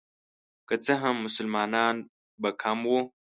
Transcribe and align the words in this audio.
که 0.67 0.75
څه 0.85 0.93
هم 1.01 1.15
مسلمانان 1.25 1.95
به 2.41 2.49
کم 2.61 2.79
وو. 2.89 2.99